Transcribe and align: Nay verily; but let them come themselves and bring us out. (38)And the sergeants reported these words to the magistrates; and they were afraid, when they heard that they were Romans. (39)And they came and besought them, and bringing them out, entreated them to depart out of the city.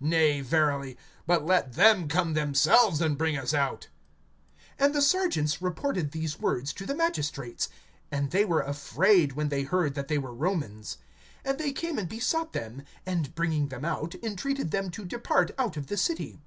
Nay 0.00 0.40
verily; 0.40 0.96
but 1.28 1.46
let 1.46 1.74
them 1.74 2.08
come 2.08 2.34
themselves 2.34 3.00
and 3.00 3.16
bring 3.16 3.36
us 3.36 3.54
out. 3.54 3.86
(38)And 4.80 4.92
the 4.94 5.00
sergeants 5.00 5.62
reported 5.62 6.10
these 6.10 6.40
words 6.40 6.72
to 6.72 6.84
the 6.86 6.94
magistrates; 6.96 7.68
and 8.10 8.32
they 8.32 8.44
were 8.44 8.62
afraid, 8.62 9.34
when 9.34 9.48
they 9.48 9.62
heard 9.62 9.94
that 9.94 10.08
they 10.08 10.18
were 10.18 10.34
Romans. 10.34 10.98
(39)And 11.44 11.58
they 11.58 11.70
came 11.72 11.98
and 12.00 12.08
besought 12.08 12.52
them, 12.52 12.82
and 13.06 13.32
bringing 13.36 13.68
them 13.68 13.84
out, 13.84 14.16
entreated 14.24 14.72
them 14.72 14.90
to 14.90 15.04
depart 15.04 15.52
out 15.56 15.76
of 15.76 15.86
the 15.86 15.96
city. 15.96 16.40